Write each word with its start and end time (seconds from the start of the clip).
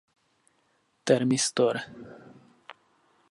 Termistor 1.07 1.75